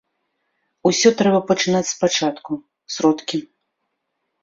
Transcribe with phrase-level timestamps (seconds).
[0.91, 2.51] Усё трэба пачынаць спачатку,
[2.97, 3.47] сродкі.